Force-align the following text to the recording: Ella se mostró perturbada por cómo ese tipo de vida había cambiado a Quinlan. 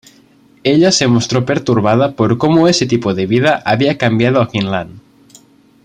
Ella 0.63 0.91
se 0.91 1.05
mostró 1.07 1.45
perturbada 1.45 2.13
por 2.15 2.39
cómo 2.39 2.67
ese 2.67 2.87
tipo 2.87 3.13
de 3.13 3.27
vida 3.27 3.61
había 3.63 3.99
cambiado 3.99 4.41
a 4.41 4.49
Quinlan. 4.49 4.99